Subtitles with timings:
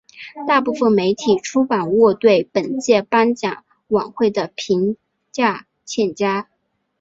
[0.47, 4.97] 大部分媒体出版物对本届颁奖晚会的评
[5.31, 6.49] 价欠佳。